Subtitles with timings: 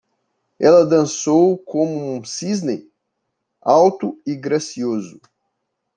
[0.59, 2.91] Ela dançou como um cisne?
[3.61, 5.21] alto e gracioso.